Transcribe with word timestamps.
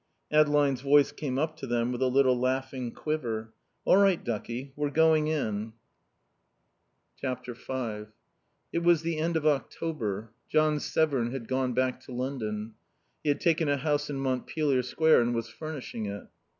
Adeline's 0.31 0.81
voice 0.81 1.11
came 1.11 1.37
up 1.37 1.55
to 1.55 1.67
them 1.67 1.91
with 1.91 2.01
a 2.01 2.07
little 2.07 2.35
laughing 2.35 2.91
quiver. 2.91 3.53
"All 3.85 3.97
right, 3.97 4.23
ducky; 4.23 4.73
we're 4.75 4.89
going 4.89 5.27
in." 5.27 5.73
v 7.21 7.53
It 8.73 8.79
was 8.79 9.03
the 9.03 9.19
end 9.19 9.37
of 9.37 9.45
October; 9.45 10.31
John 10.49 10.79
Severn 10.79 11.29
had 11.29 11.47
gone 11.47 11.73
back 11.73 11.99
to 12.05 12.13
London. 12.13 12.73
He 13.21 13.29
had 13.29 13.39
taken 13.41 13.69
a 13.69 13.77
house 13.77 14.09
in 14.09 14.15
Montpelier 14.17 14.81
Square 14.81 15.21
and 15.21 15.35
was 15.35 15.49
furnishing 15.49 16.07
it. 16.07 16.23